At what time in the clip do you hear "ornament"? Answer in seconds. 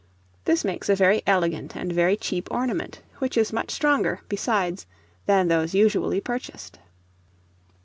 2.49-3.03